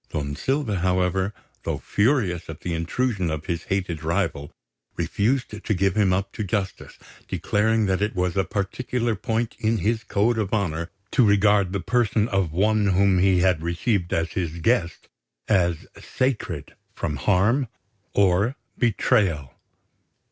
[0.09, 1.31] Don Silva, however,
[1.61, 4.51] though furious at the intrusion of his hated rival,
[4.97, 9.77] refused to give him up to justice, declaring that it was a particular point in
[9.77, 14.31] his code of honour to regard the person of one whom he had received as
[14.31, 15.07] his guest
[15.47, 17.67] as sacred from harm
[18.15, 19.53] or betrayal.